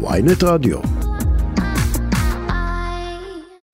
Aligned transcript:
ויינט 0.00 0.42
רדיו. 0.42 0.78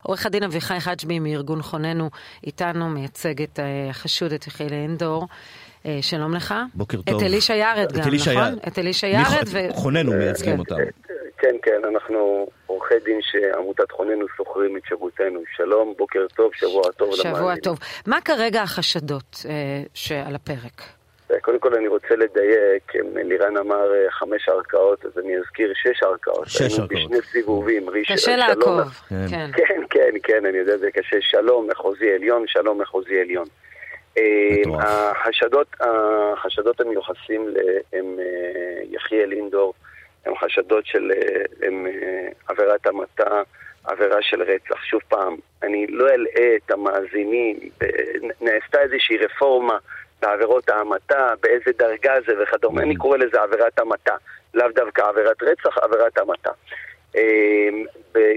עורך 0.03 0.27
הדין 0.27 0.43
אביחי 0.43 0.81
חג'בי 0.81 1.19
מארגון 1.19 1.63
חוננו 1.63 2.11
איתנו, 2.47 2.89
מייצג 2.89 3.43
את 3.43 3.59
החשוד, 3.91 4.33
את 4.33 4.47
יחיאל 4.47 4.73
אנדור. 4.73 5.27
אה, 5.87 5.99
שלום 6.03 6.35
לך. 6.35 6.55
בוקר 6.75 7.03
טוב. 7.03 7.17
את 7.17 7.23
אלישע 7.23 7.55
ירד 7.55 7.93
גם, 7.93 8.15
נכון? 8.15 8.59
את 8.69 8.79
אלישע 8.79 9.07
ירד. 9.07 9.45
ו... 9.47 9.59
חוננו 9.73 10.13
מייצגים 10.13 10.59
אותם. 10.59 10.77
כן, 11.39 11.57
כן, 11.63 11.81
אנחנו 11.93 12.47
עורכי 12.67 12.95
דין 13.05 13.19
שעמותת 13.23 13.93
חוננו 13.93 14.27
שוכרים 14.37 14.77
את 14.77 14.83
שירותנו. 14.89 15.41
שלום, 15.57 15.95
בוקר 15.99 16.27
טוב, 16.37 16.51
שבוע 16.55 16.83
טוב 16.97 17.09
למאזינים. 17.09 17.37
שבוע 17.37 17.57
טוב. 17.57 17.79
מה 18.07 18.21
כרגע 18.21 18.63
החשדות 18.63 19.47
אה, 19.49 19.83
שעל 19.95 20.35
הפרק? 20.35 20.83
קודם 21.41 21.59
כל 21.59 21.75
אני 21.75 21.89
רוצה 21.89 22.17
לדייק, 22.17 22.93
לירן 23.15 23.57
אמר 23.57 23.95
אה, 23.95 24.11
חמש 24.11 24.49
ערכאות, 24.49 25.05
אז 25.05 25.19
אני 25.19 25.37
אזכיר 25.39 25.73
שש 25.75 26.03
ערכאות. 26.03 26.49
שש 26.49 26.61
ערכאות. 26.61 26.91
בשני 26.91 27.23
סיבובים. 27.23 27.87
קשה 28.13 28.37
לעקוב. 28.37 28.81
כן. 29.09 29.51
כן, 29.57 29.81
כן, 29.91 30.11
כן, 30.23 30.47
אני 30.47 30.59
יודע, 30.59 30.79
זה 30.79 30.91
קשה. 30.91 31.17
שלום 31.21 31.69
מחוזי 31.71 32.13
עליון, 32.13 32.45
שלום 32.47 32.81
מחוזי 32.81 33.21
עליון. 33.21 33.47
אה, 34.19 34.63
החשדות, 34.79 35.67
החשדות 35.81 36.81
המיוחסים 36.81 37.55
הם 37.93 38.17
אה, 38.21 38.83
יחיאל 38.91 39.33
אינדור, 39.33 39.75
הם 40.27 40.33
חשדות 40.37 40.87
של 40.87 41.11
הם 41.63 41.87
עבירת 42.49 42.87
המתה, 42.87 43.43
עבירה 43.85 44.23
של 44.23 44.43
רצח. 44.43 44.85
שוב 44.85 45.01
פעם, 45.09 45.37
אני 45.63 45.87
לא 45.87 46.09
אלאה 46.11 46.57
את 46.57 46.71
המאזינים, 46.71 47.59
נעשתה 48.41 48.81
איזושהי 48.81 49.17
רפורמה. 49.17 49.79
בעבירות 50.25 50.69
ההמתה, 50.69 51.35
באיזה 51.43 51.71
דרגה 51.79 52.15
זה 52.27 52.33
וכדומה. 52.43 52.83
אני 52.83 52.97
קורא 52.97 53.17
לזה 53.17 53.41
עבירת 53.43 53.79
המתה, 53.79 54.15
לאו 54.55 54.67
דווקא 54.75 55.03
עבירת 55.03 55.43
רצח, 55.43 55.79
עבירת 55.79 56.19
המתה. 56.19 56.51
אמ, 57.17 57.85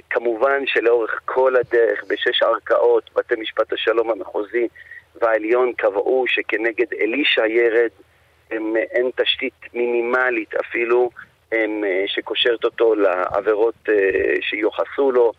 כמובן 0.09 0.63
שלאורך 0.65 1.19
כל 1.25 1.55
הדרך, 1.55 2.03
בשש 2.09 2.43
ערכאות, 2.43 3.09
בתי 3.15 3.35
משפט 3.35 3.73
השלום 3.73 4.11
המחוזי 4.11 4.67
והעליון 5.21 5.73
קבעו 5.73 6.25
שכנגד 6.27 6.93
אלישע 7.01 7.47
ירד 7.47 7.89
הם, 8.51 8.75
אין 8.77 9.09
תשתית 9.15 9.53
מינימלית 9.73 10.55
אפילו 10.55 11.09
הם, 11.51 11.83
אה, 11.83 12.03
שקושרת 12.07 12.63
אותו 12.63 12.95
לעבירות 12.95 13.89
אה, 13.89 13.95
שיוחסו 14.41 15.11
לו 15.11 15.31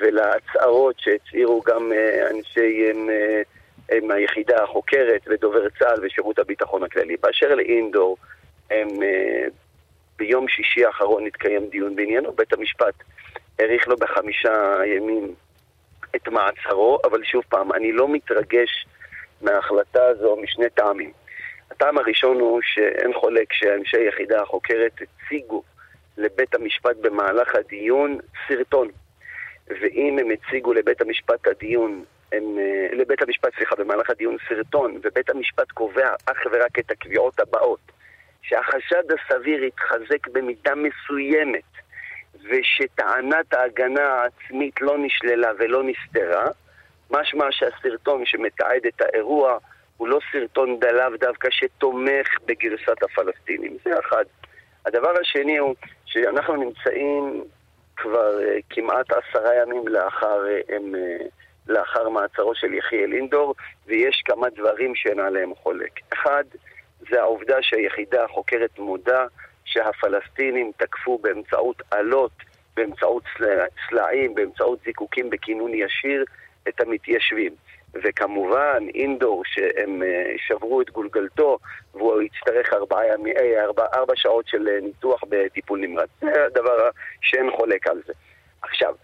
ולהצהרות 0.00 0.94
שהצהירו 0.98 1.62
גם 1.66 1.92
אה, 1.92 2.30
אנשי 2.30 2.90
הם, 2.90 3.10
הם 3.88 4.10
היחידה 4.10 4.62
החוקרת 4.62 5.20
ודובר 5.26 5.68
צה"ל 5.78 5.98
ושירות 6.02 6.38
הביטחון 6.38 6.82
הכללי. 6.82 7.16
באשר 7.16 7.54
לאינדור, 7.54 8.16
הם, 8.70 8.88
uh, 8.88 9.50
ביום 10.16 10.48
שישי 10.48 10.84
האחרון 10.84 11.26
התקיים 11.26 11.66
דיון 11.66 11.96
בעניינו, 11.96 12.32
בית 12.32 12.52
המשפט 12.52 12.94
האריך 13.58 13.88
לו 13.88 13.96
בחמישה 13.96 14.78
ימים 14.86 15.34
את 16.16 16.28
מעצרו, 16.28 16.98
אבל 17.04 17.24
שוב 17.24 17.42
פעם, 17.48 17.72
אני 17.72 17.92
לא 17.92 18.08
מתרגש 18.08 18.86
מההחלטה 19.42 20.06
הזו 20.06 20.36
משני 20.36 20.70
טעמים. 20.74 21.12
הטעם 21.70 21.98
הראשון 21.98 22.40
הוא 22.40 22.60
שאין 22.62 23.14
חולק 23.14 23.52
שאנשי 23.52 23.96
היחידה 23.96 24.42
החוקרת 24.42 24.92
הציגו 24.92 25.62
לבית 26.16 26.54
המשפט 26.54 26.96
במהלך 27.00 27.54
הדיון 27.54 28.18
סרטון. 28.48 28.88
ואם 29.68 30.18
הם 30.18 30.26
הציגו 30.30 30.72
לבית 30.72 31.00
המשפט 31.00 31.46
הדיון 31.46 32.04
הם, 32.32 32.58
אה, 32.58 32.96
לבית 32.96 33.22
המשפט, 33.22 33.54
סליחה, 33.56 33.76
במהלך 33.76 34.10
הדיון 34.10 34.36
סרטון, 34.48 35.00
ובית 35.02 35.30
המשפט 35.30 35.72
קובע 35.72 36.14
אך 36.26 36.38
ורק 36.52 36.78
את 36.78 36.90
הקביעות 36.90 37.40
הבאות, 37.40 37.92
שהחשד 38.42 39.02
הסביר 39.12 39.64
יתחזק 39.64 40.28
במידה 40.32 40.72
מסוימת, 40.74 41.62
ושטענת 42.50 43.54
ההגנה 43.54 44.04
העצמית 44.04 44.80
לא 44.80 44.98
נשללה 44.98 45.50
ולא 45.58 45.82
נסתרה, 45.82 46.46
משמע 47.10 47.44
שהסרטון 47.50 48.26
שמתעד 48.26 48.86
את 48.88 49.00
האירוע 49.00 49.58
הוא 49.96 50.08
לא 50.08 50.18
סרטון 50.32 50.80
דלאו 50.80 51.16
דווקא 51.20 51.48
שתומך 51.50 52.28
בגרסת 52.46 53.02
הפלסטינים. 53.02 53.76
זה 53.84 53.90
אחד. 53.98 54.24
הדבר 54.86 55.12
השני 55.20 55.58
הוא 55.58 55.74
שאנחנו 56.06 56.56
נמצאים 56.56 57.44
כבר 57.96 58.38
uh, 58.38 58.62
כמעט 58.70 59.06
עשרה 59.10 59.54
ימים 59.62 59.88
לאחר 59.88 60.44
uh, 60.44 60.74
הם... 60.74 60.92
לאחר 61.68 62.08
מעצרו 62.08 62.54
של 62.54 62.74
יחיאל 62.74 63.12
אינדור, 63.12 63.54
ויש 63.86 64.22
כמה 64.24 64.50
דברים 64.50 64.94
שאין 64.94 65.20
עליהם 65.20 65.54
חולק. 65.54 66.00
אחד, 66.12 66.44
זה 67.10 67.20
העובדה 67.20 67.56
שהיחידה 67.60 68.24
החוקרת 68.24 68.78
מודה 68.78 69.26
שהפלסטינים 69.64 70.72
תקפו 70.76 71.18
באמצעות 71.18 71.82
אלות, 71.92 72.32
באמצעות 72.76 73.22
סלעים, 73.88 74.34
באמצעות 74.34 74.78
זיקוקים 74.84 75.30
בכינון 75.30 75.74
ישיר 75.74 76.24
את 76.68 76.80
המתיישבים. 76.80 77.52
וכמובן, 78.04 78.86
אינדור, 78.94 79.42
שהם 79.44 80.02
אה, 80.02 80.34
שברו 80.46 80.82
את 80.82 80.90
גולגלתו, 80.90 81.58
והוא 81.94 82.22
יצטרך 82.22 82.72
ארבע, 82.72 82.96
אה, 82.96 83.64
ארבע, 83.64 83.86
ארבע 83.94 84.12
שעות 84.16 84.48
של 84.48 84.68
אה, 84.68 84.78
ניתוח 84.82 85.20
בטיפול 85.28 85.80
נמרץ. 85.80 86.08
זה 86.20 86.44
הדבר 86.46 86.88
שאין 87.20 87.50
חולק 87.56 87.86
על 87.86 88.02
זה. 88.06 88.12
עכשיו, 88.62 88.94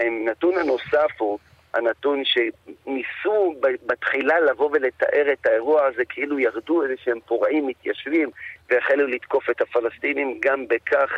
הנתון 0.00 0.58
הנוסף 0.58 1.10
הוא 1.18 1.38
הנתון 1.76 2.22
שניסו 2.24 3.54
בתחילה 3.86 4.40
לבוא 4.40 4.70
ולתאר 4.72 5.32
את 5.32 5.46
האירוע 5.46 5.86
הזה 5.86 6.04
כאילו 6.08 6.38
ירדו 6.38 6.82
איזה 6.82 6.94
שהם 7.04 7.18
פורעים 7.26 7.66
מתיישבים 7.66 8.30
והחלו 8.70 9.06
לתקוף 9.06 9.50
את 9.50 9.60
הפלסטינים, 9.60 10.38
גם 10.40 10.68
בכך, 10.68 11.10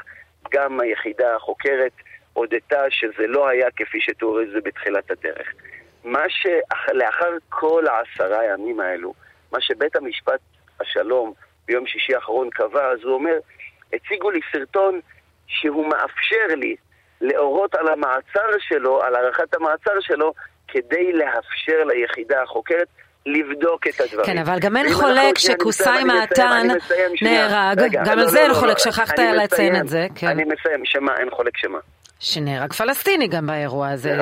גם 0.51 0.81
היחידה 0.81 1.37
החוקרת 1.37 1.93
הודתה 2.33 2.91
שזה 2.91 3.27
לא 3.27 3.49
היה 3.49 3.71
כפי 3.77 4.01
שתיאור 4.01 4.43
את 4.43 4.51
זה 4.51 4.61
בתחילת 4.61 5.11
הדרך. 5.11 5.53
מה 6.05 6.25
שלאחר 6.29 7.31
כל 7.49 7.85
העשרה 7.87 8.45
ימים 8.45 8.81
האלו, 8.81 9.15
מה 9.53 9.61
שבית 9.61 9.97
המשפט 9.97 10.41
השלום 10.81 11.33
ביום 11.67 11.87
שישי 11.87 12.15
האחרון 12.15 12.51
קבע, 12.51 12.91
אז 12.91 12.99
הוא 13.03 13.15
אומר, 13.15 13.35
הציגו 13.93 14.31
לי 14.31 14.41
סרטון 14.53 15.01
שהוא 15.47 15.89
מאפשר 15.89 16.55
לי 16.57 16.77
להורות 17.21 17.75
על 17.75 17.89
המעצר 17.89 18.59
שלו, 18.59 19.03
על 19.03 19.15
הארכת 19.15 19.55
המעצר 19.55 20.01
שלו, 20.01 20.33
כדי 20.69 21.13
לאפשר 21.13 21.85
ליחידה 21.85 22.43
החוקרת 22.43 22.89
לבדוק 23.27 23.87
את 23.87 24.01
הדברים. 24.01 24.27
כן, 24.27 24.39
אבל 24.39 24.59
גם 24.59 24.77
אין 24.77 24.93
חולק 24.93 25.39
שקוסאי 25.39 26.05
מעתן 26.05 26.69
נהרג, 27.23 27.97
גם 28.05 28.19
על 28.19 28.29
זה 28.29 28.43
אין 28.43 28.55
חולק, 28.55 28.79
שכחת 28.79 29.19
לציין 29.19 29.77
את 29.77 29.89
זה. 29.89 30.07
כן. 30.15 30.27
אני 30.27 30.45
מסיים, 30.45 30.85
שמה, 30.85 31.17
אין 31.19 31.31
חולק 31.31 31.57
שמה. 31.57 31.79
שנהרג 32.21 32.73
פלסטיני 32.73 33.29
גם 33.29 33.47
באירוע 33.47 33.89
הזה. 33.89 34.15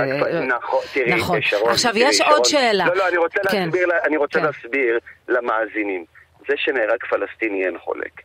נכון, 0.47 0.81
תראי, 0.95 1.15
נכון. 1.15 1.43
שרון, 1.43 1.71
עכשיו, 1.71 1.93
יש 1.97 2.21
עוד 2.21 2.45
שאלה. 2.45 2.87
לא, 2.87 2.97
לא, 2.97 3.09
אני 3.09 3.17
רוצה, 3.17 3.41
כן. 3.51 3.65
להסביר, 3.65 3.89
אני 4.05 4.17
רוצה 4.17 4.39
כן. 4.39 4.45
להסביר 4.45 4.99
למאזינים. 5.29 6.05
זה 6.49 6.55
שנהרג 6.57 7.05
פלסטיני 7.11 7.67
אין 7.67 7.79
חולק. 7.79 8.21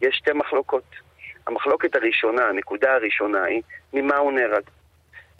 יש 0.00 0.16
שתי 0.16 0.32
מחלוקות. 0.32 1.03
המחלוקת 1.46 1.96
הראשונה, 1.96 2.44
הנקודה 2.44 2.94
הראשונה 2.94 3.44
היא, 3.44 3.62
ממה 3.92 4.16
הוא 4.16 4.32
נהרג. 4.32 4.62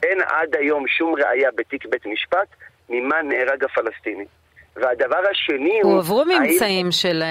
אין 0.03 0.19
עד 0.26 0.56
היום 0.56 0.88
שום 0.88 1.15
ראייה 1.15 1.50
בתיק 1.56 1.87
בית 1.87 2.06
משפט 2.06 2.48
ממה 2.88 3.22
נהרג 3.22 3.65
הפלסטיני. 3.65 4.25
והדבר 4.76 5.20
השני 5.31 5.81
הוא... 5.82 5.92
הועברו 5.92 6.25
ממצאים 6.25 6.92
של... 6.92 7.22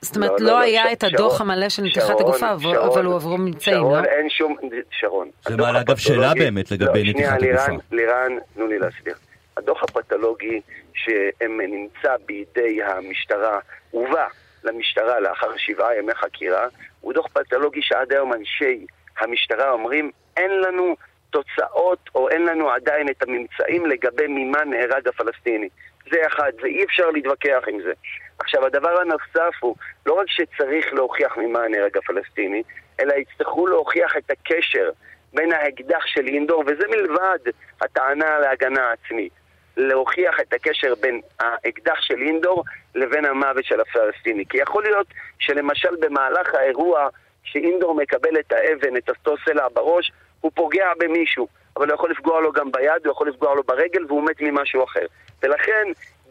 זאת 0.00 0.16
אומרת, 0.16 0.30
לא, 0.30 0.46
לא, 0.46 0.52
לא 0.52 0.58
היה 0.58 0.92
את 0.92 1.04
הדוח 1.04 1.40
המלא 1.40 1.68
של 1.68 1.82
נתיחת 1.82 2.20
הגופה, 2.20 2.52
אבל 2.52 3.04
הועברו 3.04 3.38
ממצאים, 3.38 3.74
לא? 3.74 3.80
שרון, 3.80 4.04
אין 4.04 4.30
שום... 4.30 4.56
שרון. 4.90 5.30
זה 5.48 5.56
מעלה 5.56 5.80
אגב 5.80 5.96
שאלה 5.96 6.32
באמת 6.34 6.70
לגבי 6.70 7.02
נתיחת 7.02 7.32
הגופה. 7.32 7.64
שנייה, 7.64 7.78
לירן, 7.90 8.38
תנו 8.54 8.66
לי 8.66 8.78
להסביר. 8.78 9.14
הדוח 9.56 9.82
הפתולוגי 9.82 10.60
שנמצא 10.94 12.16
בידי 12.26 12.82
המשטרה, 12.82 13.58
הובא 13.90 14.26
למשטרה 14.64 15.20
לאחר 15.20 15.56
שבעה 15.56 15.98
ימי 15.98 16.14
חקירה, 16.14 16.66
הוא 17.00 17.12
דוח 17.12 17.26
פתולוגי 17.26 17.82
שעד 17.82 18.12
היום 18.12 18.32
אנשי 18.32 18.86
המשטרה 19.18 19.70
אומרים, 19.70 20.10
אין 20.36 20.50
לנו 20.60 20.96
תוצאות 21.30 22.10
או 22.14 22.28
אין 22.28 22.46
לנו 22.46 22.70
עדיין 22.70 23.08
את 23.08 23.22
הממצאים 23.22 23.86
לגבי 23.86 24.26
ממה 24.28 24.64
נהרג 24.64 25.08
הפלסטיני. 25.08 25.68
זה 26.10 26.18
אחד, 26.26 26.52
ואי 26.62 26.84
אפשר 26.84 27.10
להתווכח 27.10 27.62
עם 27.68 27.82
זה. 27.82 27.92
עכשיו, 28.38 28.66
הדבר 28.66 29.00
הנוסף 29.00 29.54
הוא, 29.60 29.76
לא 30.06 30.12
רק 30.12 30.26
שצריך 30.28 30.92
להוכיח 30.92 31.36
ממה 31.36 31.68
נהרג 31.68 31.96
הפלסטיני, 31.96 32.62
אלא 33.00 33.14
יצטרכו 33.14 33.66
להוכיח 33.66 34.16
את 34.16 34.30
הקשר 34.30 34.90
בין 35.34 35.52
האקדח 35.52 36.06
של 36.06 36.26
אינדור, 36.26 36.64
וזה 36.66 36.86
מלבד 36.88 37.38
הטענה 37.80 38.38
להגנה 38.38 38.92
עצמית. 38.92 39.32
להוכיח 39.78 40.40
את 40.40 40.52
הקשר 40.52 40.94
בין 41.00 41.20
האקדח 41.40 42.00
של 42.00 42.22
אינדור 42.26 42.64
לבין 42.94 43.24
המוות 43.24 43.64
של 43.64 43.80
הפלסטיני. 43.80 44.44
כי 44.48 44.58
יכול 44.58 44.82
להיות 44.82 45.06
שלמשל 45.38 45.96
במהלך 46.00 46.54
האירוע 46.54 47.08
שאינדור 47.44 47.94
מקבל 47.94 48.38
את 48.38 48.52
האבן, 48.52 48.96
את 48.96 49.08
אותו 49.08 49.34
סלע 49.44 49.66
בראש, 49.74 50.12
הוא 50.40 50.52
פוגע 50.54 50.86
במישהו, 50.98 51.48
אבל 51.76 51.86
הוא 51.86 51.94
יכול 51.94 52.10
לפגוע 52.10 52.40
לו 52.40 52.52
גם 52.52 52.72
ביד, 52.72 53.04
הוא 53.04 53.12
יכול 53.12 53.28
לפגוע 53.28 53.54
לו 53.54 53.62
ברגל 53.62 54.04
והוא 54.08 54.24
מת 54.24 54.40
ממשהו 54.40 54.84
אחר. 54.84 55.06
ולכן, 55.42 55.84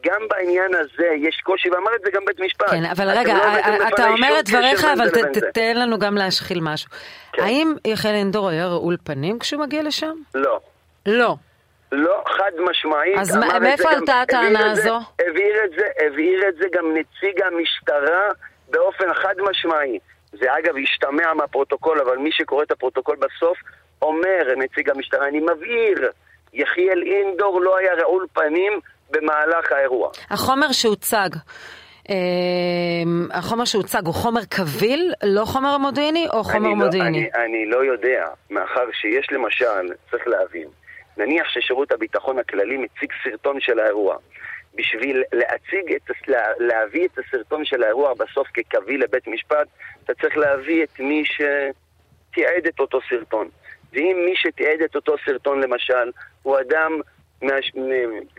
גם 0.05 0.21
בעניין 0.29 0.75
הזה 0.75 1.07
יש 1.17 1.41
קושי, 1.43 1.69
ואמר 1.69 1.95
את 1.95 2.01
זה 2.05 2.11
גם 2.11 2.21
בית 2.25 2.39
משפט. 2.39 2.69
כן, 2.69 2.85
אבל 2.85 3.09
רגע, 3.09 3.33
לא 3.33 3.87
אתה 3.87 4.09
אומר 4.09 4.39
את 4.39 4.49
דבריך, 4.49 4.85
אבל 4.85 5.09
תן 5.53 5.77
לנו 5.77 5.99
גם 5.99 6.15
להשחיל 6.15 6.59
משהו. 6.61 6.89
כן. 7.33 7.43
האם 7.43 7.73
יחיאל 7.85 8.09
אינדור 8.09 8.49
היה 8.49 8.67
רעול 8.67 8.97
פנים 9.03 9.39
כשהוא 9.39 9.61
מגיע 9.61 9.83
לשם? 9.83 10.15
לא. 10.35 10.59
לא. 11.05 11.35
לא, 11.91 12.23
חד 12.27 12.51
משמעית. 12.69 13.17
אז 13.19 13.37
מאיפה 13.61 13.89
עלתה 13.89 14.21
הטענה 14.21 14.71
הזו? 14.71 14.99
הבהיר 15.29 15.55
את 15.65 15.71
זה, 15.77 16.05
הבהיר 16.05 16.49
את 16.49 16.55
זה 16.55 16.65
גם 16.73 16.85
נציג 16.93 17.41
המשטרה 17.41 18.27
באופן 18.69 19.13
חד 19.13 19.35
משמעי. 19.49 19.99
זה 20.31 20.45
אגב 20.59 20.73
השתמע 20.83 21.33
מהפרוטוקול, 21.33 21.99
אבל 22.01 22.17
מי 22.17 22.29
שקורא 22.31 22.63
את 22.63 22.71
הפרוטוקול 22.71 23.15
בסוף 23.15 23.57
אומר 24.01 24.55
נציג 24.57 24.89
המשטרה, 24.89 25.27
אני 25.27 25.39
מבהיר, 25.39 26.11
יחיאל 26.53 27.03
אינדור 27.03 27.61
לא 27.61 27.77
היה 27.77 27.93
רעול 27.93 28.25
פנים 28.33 28.79
במהלך 29.11 29.71
האירוע. 29.71 30.09
החומר 30.29 30.71
שהוצג, 30.71 31.29
אה, 32.09 32.15
החומר 33.31 33.65
שהוצג 33.65 34.05
הוא 34.05 34.13
חומר 34.13 34.41
קביל, 34.49 35.13
לא 35.23 35.45
חומר 35.45 35.77
מודיעיני 35.77 36.27
או 36.33 36.43
חומר 36.43 36.57
אני 36.57 36.73
מודיעיני? 36.73 37.29
לא, 37.33 37.41
אני, 37.41 37.45
אני 37.45 37.69
לא 37.69 37.85
יודע, 37.85 38.27
מאחר 38.49 38.85
שיש 38.91 39.27
למשל, 39.31 39.93
צריך 40.11 40.27
להבין, 40.27 40.67
נניח 41.17 41.49
ששירות 41.49 41.91
הביטחון 41.91 42.39
הכללי 42.39 42.77
מציג 42.77 43.11
סרטון 43.23 43.59
של 43.59 43.79
האירוע. 43.79 44.17
בשביל 44.75 45.23
להציג 45.33 45.93
את, 45.95 46.27
לה, 46.27 46.47
להביא 46.59 47.07
את 47.07 47.17
הסרטון 47.17 47.65
של 47.65 47.83
האירוע 47.83 48.13
בסוף 48.13 48.47
כקביל 48.53 49.03
לבית 49.03 49.27
משפט, 49.27 49.67
אתה 50.03 50.13
צריך 50.13 50.37
להביא 50.37 50.83
את 50.83 50.99
מי 50.99 51.23
שתיעד 51.25 52.67
את 52.67 52.79
אותו 52.79 52.99
סרטון. 53.09 53.49
ואם 53.93 54.21
מי 54.25 54.33
שתיעד 54.35 54.81
את 54.81 54.95
אותו 54.95 55.15
סרטון 55.25 55.61
למשל, 55.61 56.11
הוא 56.43 56.59
אדם 56.59 57.01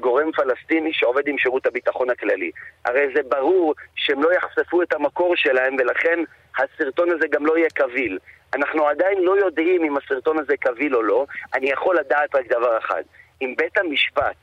גורם 0.01 0.33
פלסטיני 0.33 0.93
שעובד 0.93 1.29
עם 1.29 1.39
שירות 1.39 1.67
הביטחון 1.67 2.11
הכללי. 2.11 2.51
הרי 2.85 3.07
זה 3.15 3.21
ברור 3.29 3.75
שהם 3.95 4.23
לא 4.23 4.33
יחשפו 4.33 4.83
את 4.83 4.93
המקור 4.93 5.37
שלהם 5.37 5.77
ולכן 5.79 6.19
הסרטון 6.59 7.11
הזה 7.11 7.27
גם 7.31 7.47
לא 7.47 7.59
יהיה 7.59 7.69
קביל. 7.75 8.19
אנחנו 8.55 8.89
עדיין 8.89 9.23
לא 9.23 9.39
יודעים 9.39 9.85
אם 9.85 9.97
הסרטון 9.97 10.39
הזה 10.39 10.57
קביל 10.57 10.97
או 10.97 11.03
לא, 11.03 11.27
אני 11.55 11.71
יכול 11.71 11.97
לדעת 11.99 12.35
רק 12.35 12.47
דבר 12.47 12.79
אחד. 12.79 13.03
אם 13.43 13.55
בית 13.57 13.79
המשפט 13.79 14.37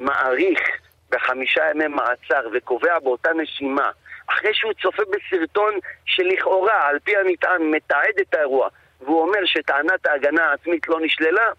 מעריך 0.00 0.60
בחמישה 1.10 1.62
ימי 1.70 1.86
מעצר 1.86 2.48
וקובע 2.52 2.98
באותה 2.98 3.30
נשימה, 3.32 3.90
אחרי 4.26 4.54
שהוא 4.54 4.72
צופה 4.82 5.02
בסרטון 5.10 5.74
שלכאורה, 6.04 6.88
על 6.88 6.98
פי 6.98 7.16
הנטען, 7.16 7.62
מתעד 7.62 8.20
את 8.20 8.34
האירוע, 8.34 8.68
והוא 9.00 9.22
אומר 9.22 9.44
שטענת 9.44 10.06
ההגנה 10.06 10.44
העצמית 10.44 10.88
לא 10.88 11.00
נשללה, 11.00 11.50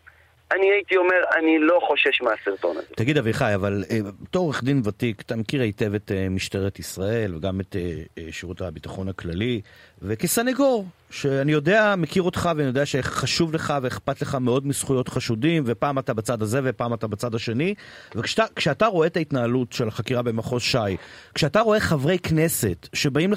אני 0.55 0.71
הייתי 0.71 0.97
אומר, 0.97 1.15
אני 1.37 1.59
לא 1.59 1.79
חושש 1.87 2.21
מהסרטון 2.21 2.77
הזה. 2.77 2.87
תגיד 2.95 3.17
אביחי, 3.17 3.55
אבל 3.55 3.83
אה, 3.91 3.99
בתור 4.21 4.43
עורך 4.43 4.63
דין 4.63 4.81
ותיק, 4.85 5.21
אתה 5.21 5.35
מכיר 5.35 5.61
היטב 5.61 5.93
את 5.93 6.11
אה, 6.11 6.29
משטרת 6.29 6.79
ישראל 6.79 7.35
וגם 7.35 7.61
את 7.61 7.75
אה, 7.75 8.23
שירות 8.31 8.61
הביטחון 8.61 9.09
הכללי, 9.09 9.61
וכסנגור, 10.01 10.85
שאני 11.09 11.51
יודע, 11.51 11.95
מכיר 11.97 12.23
אותך 12.23 12.49
ואני 12.55 12.67
יודע 12.67 12.85
שחשוב 12.85 13.53
לך 13.53 13.73
ואכפת 13.81 14.21
לך 14.21 14.35
מאוד 14.35 14.67
מזכויות 14.67 15.09
חשודים, 15.09 15.63
ופעם 15.65 15.99
אתה 15.99 16.13
בצד 16.13 16.41
הזה 16.41 16.59
ופעם 16.63 16.93
אתה 16.93 17.07
בצד 17.07 17.35
השני, 17.35 17.73
וכשאתה 18.15 18.85
רואה 18.85 19.07
את 19.07 19.17
ההתנהלות 19.17 19.73
של 19.73 19.87
החקירה 19.87 20.21
במחוז 20.21 20.61
ש"י, 20.61 20.97
כשאתה 21.35 21.61
רואה 21.61 21.79
חברי 21.79 22.19
כנסת 22.19 22.87
שבאים 22.93 23.33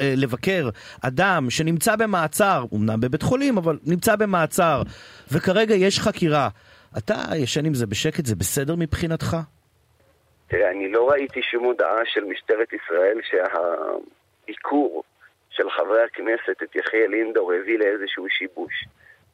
לבקר 0.00 0.68
אדם 1.00 1.50
שנמצא 1.50 1.96
במעצר, 1.96 2.64
אמנם 2.74 3.00
בבית 3.00 3.22
חולים, 3.22 3.58
אבל 3.58 3.78
נמצא 3.84 4.16
במעצר, 4.16 4.82
וכרגע 5.32 5.74
יש 5.74 6.00
חקירה, 6.00 6.48
אתה 6.98 7.14
ישן 7.36 7.66
עם 7.66 7.74
זה 7.74 7.86
בשקט, 7.86 8.26
זה 8.26 8.36
בסדר 8.36 8.74
מבחינתך? 8.78 9.36
תראה, 10.48 10.70
אני 10.70 10.92
לא 10.92 11.10
ראיתי 11.10 11.42
שום 11.42 11.64
הודעה 11.64 12.00
של 12.04 12.24
משטרת 12.24 12.68
ישראל 12.72 13.20
שהביקור 13.30 15.04
של 15.50 15.70
חברי 15.70 16.02
הכנסת 16.04 16.62
את 16.62 16.76
יחיאל 16.76 17.14
אינדור 17.14 17.52
הביא 17.52 17.78
לאיזשהו 17.78 18.26
שיבוש. 18.28 18.84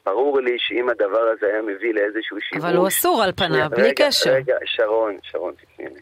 ברור 0.06 0.40
לי 0.40 0.56
שאם 0.58 0.88
הדבר 0.88 1.20
הזה 1.32 1.46
היה 1.46 1.62
מביא 1.62 1.94
לאיזשהו 1.94 2.40
שיבוש... 2.40 2.64
אבל 2.64 2.76
הוא 2.76 2.88
אסור 2.88 3.22
על 3.22 3.32
פניו, 3.32 3.70
בלי 3.70 3.82
רגע, 3.82 4.06
קשר. 4.06 4.30
רגע, 4.30 4.56
שרון, 4.64 5.18
שרון, 5.22 5.54
תתני 5.54 5.86
לי. 5.88 6.00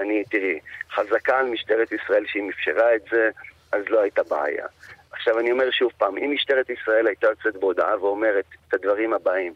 אני, 0.00 0.24
תראי, 0.30 0.60
חזקה 0.94 1.38
על 1.38 1.46
משטרת 1.46 1.92
ישראל 1.92 2.24
שאם 2.26 2.50
אפשרה 2.54 2.94
את 2.94 3.02
זה, 3.10 3.30
אז 3.72 3.82
לא 3.88 4.00
הייתה 4.00 4.22
בעיה. 4.22 4.66
עכשיו 5.12 5.38
אני 5.38 5.52
אומר 5.52 5.70
שוב 5.70 5.90
פעם, 5.98 6.18
אם 6.18 6.32
משטרת 6.34 6.70
ישראל 6.70 7.06
הייתה 7.06 7.26
יוצאת 7.26 7.56
בהודעה 7.56 8.04
ואומרת 8.04 8.44
את 8.68 8.74
הדברים 8.74 9.12
הבאים, 9.12 9.52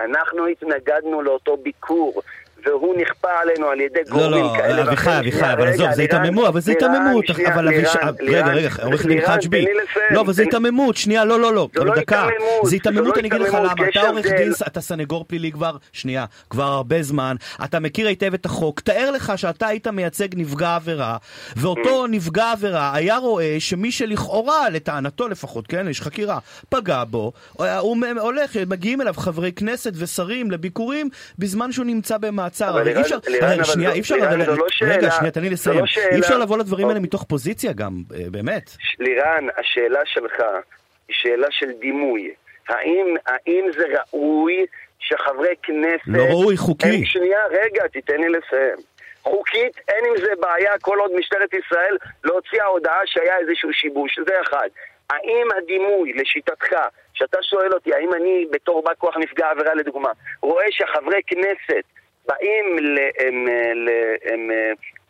אנחנו 0.00 0.46
התנגדנו 0.46 1.22
לאותו 1.22 1.56
ביקור 1.56 2.22
והוא 2.66 2.94
נכפה 3.00 3.28
עלינו 3.42 3.66
על 3.66 3.80
ידי 3.80 4.00
לא, 4.06 4.16
גורמים 4.16 4.44
לא, 4.44 4.52
כאלה. 4.56 4.68
לא, 4.68 4.76
לא, 4.76 4.88
אביחי, 4.88 5.18
אביחי, 5.18 5.52
אבל 5.52 5.68
עזוב, 5.68 5.92
זה 5.92 6.02
היתממות, 6.02 6.48
אבל 6.48 6.60
זה 6.60 6.70
היתממות, 6.72 7.24
אבל 7.46 7.68
רגע, 7.68 8.52
רגע, 8.52 8.68
עורך 8.82 9.06
דין 9.06 9.20
חג'בי, 9.26 9.66
לא, 10.10 10.20
אבל 10.20 10.32
זה 10.32 10.42
היתממות, 10.42 10.96
שנייה, 10.96 11.24
לא, 11.24 11.40
לא, 11.40 11.54
לא, 11.54 11.68
אבל 11.78 12.00
דקה, 12.00 12.26
זה 12.62 12.76
היתממות, 12.76 13.18
אני 13.18 13.28
אגיד 13.28 13.40
לך 13.40 13.54
למה, 13.54 13.72
אתה 13.90 14.00
עורך 14.00 14.26
דין, 14.26 14.52
אתה 14.66 14.80
סנגור 14.80 15.24
פלילי 15.28 15.52
כבר, 15.52 15.76
שנייה, 15.92 16.24
כבר 16.50 16.64
הרבה 16.64 17.02
זמן, 17.02 17.36
אתה 17.64 17.80
מכיר 17.80 18.08
היטב 18.08 18.34
את 18.34 18.46
החוק, 18.46 18.80
תאר 18.80 19.10
לך 19.10 19.32
שאתה 19.36 19.66
היית 19.66 19.86
מייצג 19.86 20.28
נפגע 20.36 20.74
עבירה, 20.74 21.16
ואותו 21.56 22.04
mm. 22.04 22.08
נפגע 22.08 22.50
עבירה 22.52 22.94
היה 22.94 23.16
רואה 23.16 23.56
שמי 23.58 23.92
שלכאורה, 23.92 24.70
לטענתו 24.70 25.28
לפחות, 25.28 25.66
כן, 25.66 25.88
יש 25.88 26.00
חקירה, 26.00 26.38
פגע 26.68 27.04
בו, 27.04 27.32
הוא 27.56 27.96
הולך, 28.20 28.56
מגיעים 28.66 29.00
אליו 29.00 29.14
חברי 29.16 29.52
כנסת 29.52 29.92
ושרים 29.96 30.50
לביקורים, 30.50 31.08
בזמן 31.38 31.72
שהוא 31.72 31.86
נמצא 31.86 32.18
במעצר. 32.18 32.49
מעצר, 32.50 32.78
הרי 32.78 32.96
אי 32.96 33.00
אפשר, 33.00 33.18
שנייה, 33.64 33.92
אי 33.92 34.00
אפשר, 34.00 34.14
רגע, 34.82 35.10
שנייה, 35.10 35.30
תן 35.30 35.40
לי 35.40 35.50
לסיים, 35.50 35.84
אי 36.12 36.20
אפשר 36.20 36.38
לבוא 36.38 36.58
לדברים 36.58 36.88
האלה 36.88 37.00
מתוך 37.00 37.24
פוזיציה 37.28 37.72
גם, 37.72 37.92
אה, 38.14 38.30
באמת. 38.30 38.70
לירן, 38.98 39.46
השאלה 39.58 40.00
שלך 40.04 40.40
היא 41.08 41.16
שאלה 41.20 41.46
של 41.50 41.70
דימוי. 41.80 42.30
האם 42.68 43.64
זה 43.76 43.84
ראוי 44.12 44.66
שחברי 44.98 45.54
כנסת... 45.62 46.02
לא 46.06 46.22
ראוי, 46.22 46.56
חוקי. 46.56 47.06
שנייה, 47.06 47.38
רגע, 47.50 47.88
תיתן 47.88 48.16
לי 48.20 48.28
לסיים. 48.28 48.76
חוקית 49.22 49.72
אין 49.88 50.04
עם 50.08 50.16
זה 50.16 50.32
בעיה 50.40 50.78
כל 50.80 50.98
עוד 50.98 51.10
משטרת 51.18 51.54
ישראל 51.54 51.96
לא 52.24 52.34
הוציאה 52.34 52.64
הודעה 52.64 53.00
שהיה 53.06 53.38
איזשהו 53.38 53.72
שיבוש, 53.72 54.18
זה 54.26 54.34
אחד. 54.42 54.68
האם 55.10 55.48
הדימוי, 55.58 56.12
לשיטתך, 56.12 56.76
שאתה 57.14 57.38
שואל 57.42 57.72
אותי, 57.72 57.94
האם 57.94 58.14
אני 58.14 58.46
בתור 58.50 58.82
בא 58.82 58.90
כוח 58.98 59.16
נפגע 59.16 59.50
עבירה 59.50 59.74
לדוגמה, 59.74 60.10
רואה 60.42 60.64
שחברי 60.70 61.20
כנסת 61.26 61.84
באים 62.28 62.78
ל, 62.78 62.98
הם, 63.18 63.48
הם, 63.48 64.50
הם, 64.50 64.50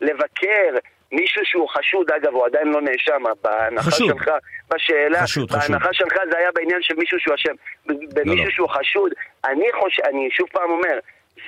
לבקר 0.00 0.78
מישהו 1.12 1.42
שהוא 1.44 1.68
חשוד, 1.68 2.10
אגב, 2.10 2.34
הוא 2.34 2.46
עדיין 2.46 2.68
לא 2.68 2.80
נאשם, 2.80 3.22
בהנחה 3.42 3.90
חשוד. 3.90 4.08
שלך, 4.08 4.30
בשאלה, 4.74 5.22
חשוד, 5.22 5.52
בהנחה 5.52 5.88
חשוד. 5.88 5.94
שלך 5.94 6.18
זה 6.30 6.38
היה 6.38 6.52
בעניין 6.54 6.82
של 6.82 6.94
מישהו 6.94 7.20
שהוא 7.20 7.34
אשם, 7.34 7.54
במישהו 7.86 8.36
לא, 8.36 8.44
לא. 8.44 8.50
שהוא 8.50 8.68
חשוד, 8.68 9.12
אני 9.44 9.66
חושב, 9.72 10.02
אני 10.02 10.28
שוב 10.30 10.48
פעם 10.52 10.70
אומר, 10.70 10.98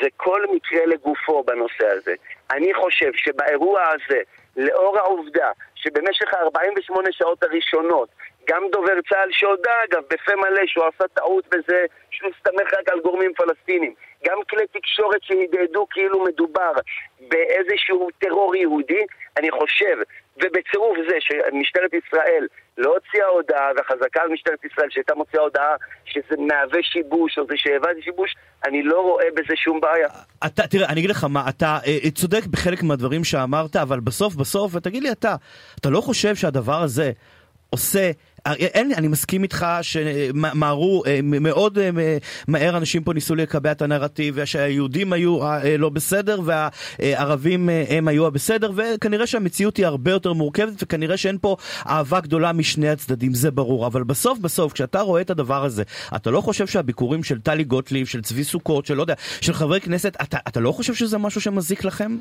זה 0.00 0.06
כל 0.16 0.46
מקרה 0.54 0.86
לגופו 0.86 1.42
בנושא 1.42 1.86
הזה. 1.86 2.14
אני 2.50 2.74
חושב 2.74 3.10
שבאירוע 3.14 3.82
הזה, 3.88 4.20
לאור 4.56 4.98
העובדה 4.98 5.50
שבמשך 5.74 6.34
ה-48 6.34 6.94
שעות 7.10 7.42
הראשונות, 7.42 8.08
גם 8.48 8.62
דובר 8.72 8.94
צה"ל 9.08 9.28
שהודה 9.32 9.72
אגב 9.84 10.02
בפה 10.10 10.32
מלא 10.36 10.62
שהוא 10.66 10.84
עשה 10.94 11.08
טעות 11.14 11.44
בזה 11.48 11.84
שהוא 12.10 12.30
הסתמך 12.36 12.74
רק 12.80 12.88
על 12.88 13.00
גורמים 13.00 13.32
פלסטינים 13.36 13.94
גם 14.26 14.38
כלי 14.50 14.66
תקשורת 14.72 15.22
שהדהדו 15.22 15.86
כאילו 15.90 16.24
מדובר 16.24 16.72
באיזשהו 17.20 18.08
טרור 18.18 18.56
יהודי, 18.56 19.04
אני 19.36 19.50
חושב, 19.50 19.96
ובצירוף 20.36 20.98
זה 21.08 21.16
שמשטרת 21.20 21.90
ישראל 21.94 22.46
לא 22.78 22.94
הוציאה 22.94 23.26
הודעה, 23.26 23.68
וחזקה 23.76 24.22
על 24.22 24.28
משטרת 24.28 24.64
ישראל 24.64 24.86
שהייתה 24.90 25.14
מוציאה 25.14 25.42
הודעה 25.42 25.74
שזה 26.04 26.36
מהווה 26.38 26.82
שיבוש 26.82 27.38
או 27.38 27.46
זה 27.46 27.54
שהיווה 27.56 27.90
שיבוש, 28.00 28.34
אני 28.66 28.82
לא 28.82 29.00
רואה 29.00 29.26
בזה 29.36 29.56
שום 29.56 29.80
בעיה. 29.80 30.08
אתה, 30.46 30.66
תראה, 30.66 30.88
אני 30.88 31.00
אגיד 31.00 31.10
לך 31.10 31.24
מה, 31.24 31.44
אתה 31.48 31.78
אה, 31.86 32.10
צודק 32.10 32.46
בחלק 32.50 32.82
מהדברים 32.82 33.24
שאמרת, 33.24 33.76
אבל 33.76 34.00
בסוף 34.00 34.34
בסוף, 34.34 34.74
ותגיד 34.74 35.02
לי 35.02 35.12
אתה, 35.12 35.34
אתה 35.80 35.90
לא 35.90 36.00
חושב 36.00 36.34
שהדבר 36.34 36.82
הזה 36.82 37.10
עושה 37.70 38.10
אין, 38.46 38.92
אני 38.96 39.08
מסכים 39.08 39.42
איתך 39.42 39.66
שמהרו, 39.82 41.02
אה, 41.06 41.20
מאוד 41.22 41.78
אה, 41.78 41.90
מהר 42.48 42.76
אנשים 42.76 43.04
פה 43.04 43.12
ניסו 43.12 43.34
לקבע 43.34 43.72
את 43.72 43.82
הנרטיב, 43.82 44.44
שהיהודים 44.44 45.12
היו 45.12 45.42
אה, 45.42 45.76
לא 45.76 45.88
בסדר 45.88 46.40
והערבים 46.44 47.68
הם 47.88 48.08
היו 48.08 48.26
הבסדר, 48.26 48.70
וכנראה 48.76 49.26
שהמציאות 49.26 49.76
היא 49.76 49.86
הרבה 49.86 50.10
יותר 50.10 50.32
מורכבת, 50.32 50.82
וכנראה 50.82 51.16
שאין 51.16 51.38
פה 51.38 51.56
אהבה 51.86 52.20
גדולה 52.20 52.52
משני 52.52 52.88
הצדדים, 52.88 53.34
זה 53.34 53.50
ברור. 53.50 53.86
אבל 53.86 54.02
בסוף 54.02 54.38
בסוף, 54.38 54.72
כשאתה 54.72 55.00
רואה 55.00 55.20
את 55.20 55.30
הדבר 55.30 55.64
הזה, 55.64 55.82
אתה 56.16 56.30
לא 56.30 56.40
חושב 56.40 56.66
שהביקורים 56.66 57.24
של 57.24 57.40
טלי 57.40 57.64
גוטליב, 57.64 58.06
של 58.06 58.22
צבי 58.22 58.44
סוכות, 58.44 58.86
של 58.86 58.94
לא 58.94 59.02
יודע, 59.02 59.14
של 59.40 59.52
חברי 59.52 59.80
כנסת, 59.80 60.16
אתה, 60.22 60.38
אתה 60.48 60.60
לא 60.60 60.72
חושב 60.72 60.94
שזה 60.94 61.18
משהו 61.18 61.40
שמזיק 61.40 61.84
לכם? 61.84 62.16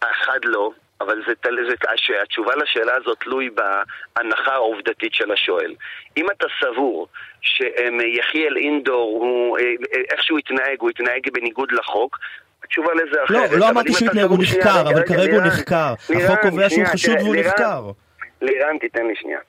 אחד 0.00 0.38
לא. 0.44 0.70
אבל 1.00 1.22
זה, 1.26 1.32
זה, 1.68 2.22
התשובה 2.22 2.52
לשאלה 2.56 2.94
הזאת 2.94 3.18
תלוי 3.20 3.50
בהנחה 3.50 4.52
העובדתית 4.52 5.14
של 5.14 5.32
השואל. 5.32 5.74
אם 6.16 6.26
אתה 6.30 6.46
סבור 6.60 7.08
שיחיאל 7.40 8.56
אינדור, 8.56 9.18
הוא, 9.22 9.58
איך 10.12 10.22
שהוא 10.22 10.38
התנהג, 10.38 10.80
הוא 10.80 10.90
התנהג 10.90 11.32
בניגוד 11.32 11.72
לחוק, 11.72 12.18
התשובה 12.64 12.94
לזה 12.94 13.24
אחרת. 13.24 13.50
לא, 13.50 13.58
לא 13.58 13.70
אמרתי 13.70 13.92
שהוא 13.92 14.08
התנהג, 14.08 14.30
הוא 14.30 14.38
נחקר, 14.42 14.80
אבל 14.80 15.06
כרגע 15.06 15.36
הוא 15.36 15.46
נחקר. 15.46 15.92
החוק 16.24 16.40
קובע 16.42 16.70
שהוא 16.70 16.84
חשוד 16.84 17.16
והוא 17.20 17.36
נחקר. 17.36 17.82
לירן, 18.42 18.78
תיתן 18.78 19.06
לי 19.06 19.16
שנייה. 19.16 19.40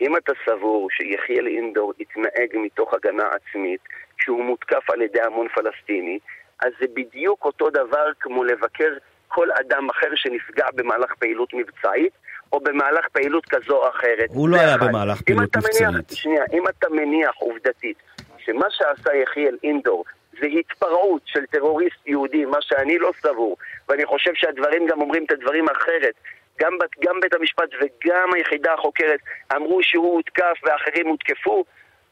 אם 0.00 0.16
אתה 0.16 0.32
סבור 0.46 0.88
שיחיאל 0.90 1.46
אינדור 1.46 1.92
יתנהג 1.98 2.48
מתוך 2.54 2.94
הגנה 2.94 3.24
עצמית, 3.32 3.80
כשהוא 4.18 4.44
מותקף 4.44 4.90
על 4.90 5.02
ידי 5.02 5.20
המון 5.20 5.48
פלסטיני, 5.48 6.18
אז 6.60 6.72
זה 6.80 6.86
בדיוק 6.94 7.44
אותו 7.44 7.70
דבר 7.70 8.06
כמו 8.20 8.44
לבקר 8.44 8.92
כל 9.28 9.48
אדם 9.60 9.90
אחר 9.90 10.08
שנפגע 10.14 10.66
במהלך 10.74 11.14
פעילות 11.18 11.54
מבצעית, 11.54 12.12
או 12.52 12.60
במהלך 12.60 13.08
פעילות 13.12 13.46
כזו 13.46 13.76
או 13.76 13.88
אחרת. 13.88 14.28
הוא 14.28 14.48
לא 14.48 14.56
היה 14.56 14.76
במהלך 14.78 15.22
פעילות 15.22 15.56
מבצעית. 15.56 15.88
מניח, 15.88 16.00
שנייה, 16.12 16.44
אם 16.52 16.68
אתה 16.68 16.88
מניח 16.90 17.36
עובדתית 17.36 17.96
שמה 18.38 18.66
שעשה 18.70 19.14
יחיאל 19.14 19.56
אינדור 19.62 20.04
זה 20.40 20.46
התפרעות 20.46 21.22
של 21.24 21.46
טרוריסט 21.46 22.06
יהודי, 22.06 22.44
מה 22.44 22.58
שאני 22.60 22.98
לא 22.98 23.12
סבור, 23.22 23.56
ואני 23.88 24.06
חושב 24.06 24.30
שהדברים 24.34 24.86
גם 24.86 25.00
אומרים 25.00 25.24
את 25.24 25.30
הדברים 25.30 25.68
אחרת. 25.68 26.14
גם, 26.60 26.72
גם 27.04 27.20
בית 27.20 27.34
המשפט 27.34 27.68
וגם 27.80 28.28
היחידה 28.34 28.74
החוקרת 28.74 29.20
אמרו 29.56 29.82
שהוא 29.82 30.14
הותקף 30.14 30.56
ואחרים 30.62 31.06
הותקפו, 31.06 31.64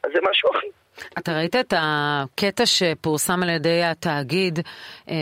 אז 0.02 0.10
זה 0.14 0.20
משהו 0.30 0.50
אחר. 0.50 0.66
אתה 1.18 1.36
ראית 1.36 1.56
את 1.56 1.74
הקטע 1.76 2.66
שפורסם 2.66 3.42
על 3.42 3.48
ידי 3.48 3.82
התאגיד, 3.82 4.58
אה, 5.10 5.14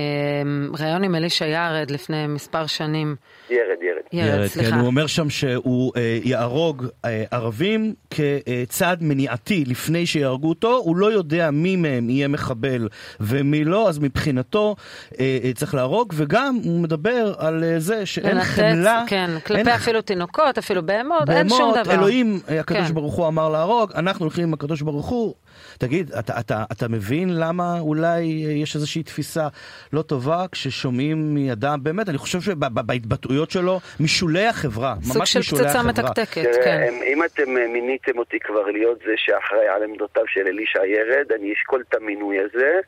ראיון 0.79 1.05
עם 1.05 1.15
אלישע 1.15 1.47
ירד 1.47 1.91
לפני 1.91 2.27
מספר 2.27 2.67
שנים. 2.67 3.17
ירד, 3.51 3.59
ירד. 3.83 4.03
ירד, 4.13 4.39
ירד 4.39 4.47
סליחה. 4.47 4.71
כן, 4.71 4.79
הוא 4.79 4.87
אומר 4.87 5.07
שם 5.07 5.31
שהוא 5.31 5.93
אה, 5.97 6.19
יהרוג 6.25 6.87
אה, 7.05 7.25
ערבים 7.31 7.95
כצעד 8.11 9.03
מניעתי 9.03 9.65
לפני 9.67 10.07
שיהרגו 10.07 10.49
אותו, 10.49 10.77
הוא 10.77 10.97
לא 10.97 11.13
יודע 11.13 11.51
מי 11.51 11.77
מהם 11.77 12.11
יהיה 12.11 12.29
מחבל 12.29 12.89
ומי 13.21 13.65
לא, 13.65 13.89
אז 13.89 13.99
מבחינתו 13.99 14.77
אה, 15.21 15.39
אה, 15.45 15.51
צריך 15.55 15.75
להרוג, 15.75 16.13
וגם 16.17 16.59
הוא 16.65 16.81
מדבר 16.81 17.33
על 17.39 17.65
אה, 17.65 17.81
זה 17.81 18.07
שאין 18.07 18.37
לנתץ, 18.37 18.47
חמלה. 18.47 19.05
כן, 19.07 19.31
כלפי 19.47 19.61
אין, 19.61 19.69
אפילו 19.69 20.03
תינוקות, 20.03 20.59
אפילו 20.59 20.87
בהמות, 20.87 21.31
אין 21.31 21.49
שום 21.49 21.75
דבר. 21.83 21.95
אלוהים, 21.95 22.41
הקדוש 22.61 22.89
כן. 22.89 22.95
ברוך 22.95 23.15
הוא 23.15 23.29
אמר 23.29 23.49
להרוג, 23.49 23.93
אנחנו 23.93 24.25
הולכים 24.25 24.45
עם 24.45 24.55
הקדוש 24.55 24.83
ברוך 24.83 25.07
הוא. 25.07 25.35
תגיד, 25.79 26.13
אתה, 26.13 26.41
אתה, 26.41 26.65
אתה 26.73 26.89
מבין 26.89 27.29
למה 27.39 27.81
אולי 27.81 28.21
יש 28.63 28.75
איזושהי 28.75 29.03
תפיסה 29.03 29.49
לא 29.93 30.03
טובה 30.03 30.45
כששומעים 30.53 31.35
מאדם, 31.35 31.79
באמת, 31.83 32.09
אני 32.09 32.19
חושב 32.19 32.41
שבהתבטאויות 32.41 33.51
שלו, 33.51 33.81
משולי 34.01 34.47
החברה, 34.47 34.95
ממש 34.95 35.37
משולי 35.37 35.43
החברה. 35.43 35.43
סוג 35.43 35.43
של 35.43 35.57
פצצה 35.57 35.83
מתקתקת, 35.83 36.57
כן. 36.65 36.93
אם 37.13 37.25
אתם 37.25 37.51
מיניתם 37.73 38.19
אותי 38.19 38.39
כבר 38.41 38.63
להיות 38.63 38.99
זה 38.99 39.13
שאחראי 39.17 39.69
על 39.69 39.83
עמדותיו 39.83 40.23
של 40.27 40.47
אלישע 40.47 40.87
ירד, 40.87 41.33
אני 41.39 41.53
אשקול 41.53 41.83
את 41.89 41.95
המינוי 41.95 42.39
הזה. 42.41 42.81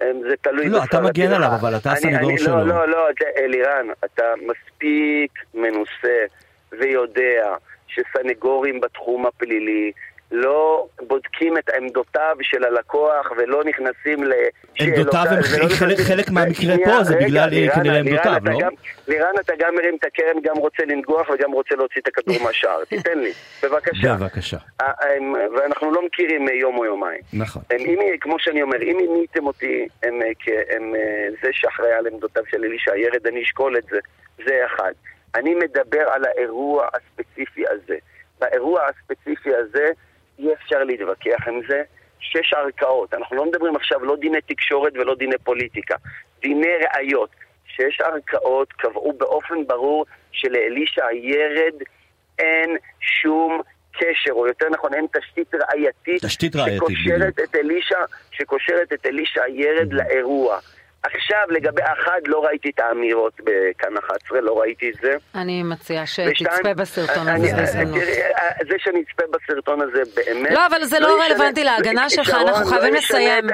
זה 0.00 0.36
תלוי 0.40 0.68
לא, 0.68 0.84
אתה 0.84 1.00
מגן 1.00 1.32
עליו, 1.32 1.48
אבל 1.60 1.76
אתה 1.76 1.92
הסנגור 1.92 2.30
לא, 2.30 2.36
שלו. 2.36 2.56
לא, 2.56 2.66
לא, 2.66 2.88
לא, 2.88 3.08
אלירן, 3.38 3.86
אתה 4.04 4.24
מספיק 4.42 5.32
מנוסה 5.54 6.24
ויודע 6.72 7.54
שסנגורים 7.86 8.80
בתחום 8.80 9.26
הפלילי 9.26 9.92
לא 10.34 10.86
בודקים 11.06 11.58
את 11.58 11.68
עמדותיו 11.68 12.36
של 12.42 12.64
הלקוח 12.64 13.32
ולא 13.36 13.64
נכנסים 13.64 14.24
לשאלותיו. 14.24 14.96
עמדותיו 14.96 15.24
הם 15.30 15.42
חלק, 15.68 15.98
חלק 15.98 16.30
מהמקרה 16.30 16.74
פה, 16.84 17.04
זה 17.04 17.16
בגלל 17.16 17.50
כנראה 17.74 17.98
עמדותיו, 17.98 18.40
לא? 18.44 18.58
לירן, 19.08 19.32
אתה 19.40 19.52
גם 19.58 19.74
מרים 19.74 19.96
את 19.96 20.04
הקרן, 20.04 20.40
גם 20.42 20.56
רוצה 20.56 20.82
לנגוח 20.86 21.30
וגם 21.30 21.52
רוצה 21.52 21.74
להוציא 21.74 22.00
את 22.02 22.08
הכדור 22.08 22.36
מהשער. 22.44 22.84
תיתן 22.84 23.18
לי, 23.18 23.32
בבקשה. 23.62 24.14
בבקשה. 24.14 24.56
אה, 24.80 24.86
ואנחנו 25.56 25.90
לא 25.90 26.06
מכירים 26.06 26.48
יום 26.48 26.78
או 26.78 26.84
יומיים. 26.84 27.20
נכון. 27.32 27.62
כמו 28.20 28.38
שאני 28.38 28.62
אומר, 28.62 28.82
אם 28.82 28.96
מיניתם 28.96 29.46
אותי 29.46 29.88
הם 30.02 30.22
אה, 30.22 31.26
זה 31.42 31.48
שאחראי 31.52 31.92
על 31.92 32.06
עמדותיו 32.06 32.42
של 32.50 32.64
אלישע 32.64 32.96
ירד, 32.96 33.26
אני 33.26 33.42
אשקול 33.42 33.76
את 33.78 33.84
זה. 33.84 33.98
זה 34.46 34.66
אחד. 34.66 34.92
אני 35.34 35.54
מדבר 35.54 36.08
על 36.08 36.24
האירוע 36.24 36.88
הספציפי 36.94 37.64
הזה. 37.68 37.96
באירוע 38.40 38.80
הספציפי 38.88 39.54
הזה, 39.54 39.90
אי 40.38 40.52
אפשר 40.52 40.84
להתווכח 40.84 41.48
עם 41.48 41.60
זה. 41.68 41.82
שש 42.20 42.52
ערכאות, 42.52 43.14
אנחנו 43.14 43.36
לא 43.36 43.46
מדברים 43.46 43.76
עכשיו 43.76 44.04
לא 44.04 44.16
דיני 44.16 44.40
תקשורת 44.40 44.92
ולא 44.94 45.14
דיני 45.14 45.38
פוליטיקה, 45.44 45.96
דיני 46.40 46.72
ראיות. 46.84 47.30
שש 47.66 48.00
ערכאות 48.00 48.72
קבעו 48.72 49.12
באופן 49.12 49.66
ברור 49.66 50.06
שלאלישע 50.32 51.12
ירד 51.12 51.74
אין 52.38 52.76
שום 53.00 53.60
קשר, 53.92 54.32
או 54.32 54.46
יותר 54.46 54.68
נכון 54.68 54.94
אין 54.94 55.06
תשתית 55.18 55.54
ראייתית, 55.54 56.24
תשתית 56.24 56.56
ראייתית 56.56 56.78
שקושרת 56.78 57.40
את 57.40 57.54
אלישע, 57.54 57.98
שקושרת 58.32 58.92
את 58.92 59.06
אלישע 59.06 59.48
ירד 59.48 59.92
mm-hmm. 59.92 59.96
לאירוע. 59.96 60.58
עכשיו, 61.04 61.38
לגבי 61.50 61.82
אחד, 61.82 62.20
לא 62.26 62.44
ראיתי 62.44 62.70
את 62.74 62.80
האמירות 62.80 63.32
בכאן 63.40 63.96
11, 63.96 64.40
לא 64.40 64.60
ראיתי 64.60 64.90
את 64.90 64.94
זה. 65.02 65.16
אני 65.34 65.62
מציעה 65.62 66.06
שתצפה 66.06 66.74
בסרטון 66.76 67.28
הזה 67.28 67.46
בהזדמנות. 67.56 68.02
זה 68.68 68.74
שנצפה 68.78 69.22
בסרטון 69.30 69.80
הזה 69.80 70.02
באמת... 70.16 70.50
לא, 70.50 70.66
אבל 70.66 70.84
זה 70.84 71.00
לא 71.00 71.22
רלוונטי 71.22 71.64
להגנה 71.64 72.10
שלך, 72.10 72.30
אנחנו 72.30 72.66
חייבים 72.66 72.94
לסיים. 72.94 73.44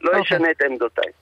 לא 0.00 0.18
ישנה 0.20 0.50
את 0.50 0.62
עמדותיי. 0.62 1.12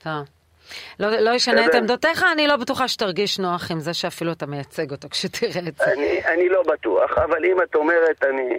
לא, 0.99 1.09
לא 1.09 1.31
ישנה 1.31 1.65
את 1.65 1.75
עמדותיך, 1.75 2.25
אני 2.33 2.47
לא 2.47 2.55
בטוחה 2.55 2.87
שתרגיש 2.87 3.39
נוח 3.39 3.71
עם 3.71 3.79
זה 3.79 3.93
שאפילו 3.93 4.31
אתה 4.31 4.45
מייצג 4.45 4.91
אותו 4.91 5.09
כשתראה 5.09 5.67
את 5.67 5.77
זה. 5.77 5.93
אני, 5.93 6.19
אני 6.25 6.49
לא 6.49 6.63
בטוח, 6.63 7.17
אבל 7.17 7.45
אם 7.45 7.57
את 7.63 7.75
אומרת, 7.75 8.23
אני 8.23 8.49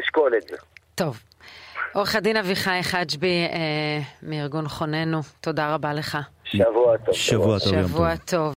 אשקול 0.00 0.36
את 0.36 0.42
זה. 0.42 0.56
טוב. 0.94 1.20
עורך 1.92 2.16
הדין 2.16 2.36
אביחי 2.36 2.78
חג'בי 2.82 3.46
אה, 3.52 4.00
מארגון 4.22 4.68
חוננו, 4.68 5.20
תודה 5.40 5.74
רבה 5.74 5.92
לך. 5.92 6.18
שבוע 6.44 6.96
טוב. 6.96 7.14
שבוע 7.14 7.58
טוב. 7.58 7.68
שבוע 7.72 8.16
טוב. 8.16 8.46